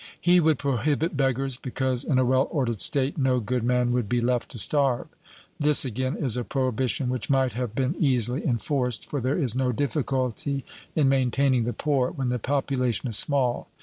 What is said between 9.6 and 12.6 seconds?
difficulty in maintaining the poor when the